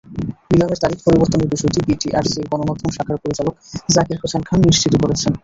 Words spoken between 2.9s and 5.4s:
শাখার পরিচালক জাকির হোসেন খান নিশ্চিত করেছেন।